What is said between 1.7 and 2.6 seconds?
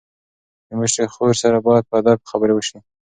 په ادب خبرې